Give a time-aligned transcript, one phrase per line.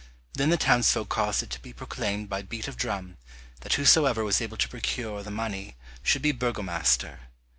[0.33, 3.17] Then the townsfolk caused it to be proclaimed by beat of drum
[3.59, 7.19] that whosoever was able to procure the money should be burgomaster.